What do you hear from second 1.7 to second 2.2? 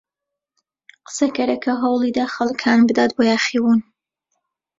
هەوڵی